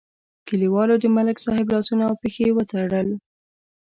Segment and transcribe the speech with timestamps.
[0.47, 3.07] کلیوالو د ملک صاحب لاسونه او پښې وتړل.